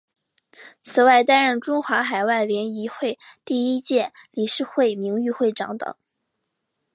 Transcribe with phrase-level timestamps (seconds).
[0.83, 5.95] 此外担任中华海外联谊会第一届理事会名誉会长等。